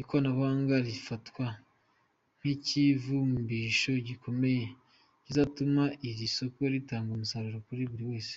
[0.00, 1.46] Ikoranabuhanga rifatwa
[2.38, 4.64] nk’ikivumbikisho gikomeye
[5.24, 8.32] kizatuma iri soko ritanga umusaruro kuri buri wese.